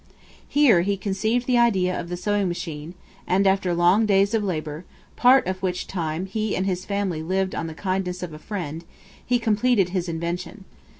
[0.47, 2.95] Here he conceived the idea of the sewing machine,
[3.27, 4.83] and after long days of labor,
[5.15, 8.83] part of which time he and his family lived on the kindness of a friend,
[9.23, 10.65] he completed his invention.